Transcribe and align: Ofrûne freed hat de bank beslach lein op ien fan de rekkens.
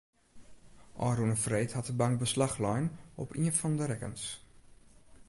Ofrûne 1.07 1.35
freed 1.43 1.71
hat 1.75 1.85
de 1.89 1.93
bank 2.01 2.15
beslach 2.23 2.57
lein 2.65 2.85
op 3.23 3.29
ien 3.39 3.57
fan 3.59 3.73
de 3.79 3.85
rekkens. 3.91 4.23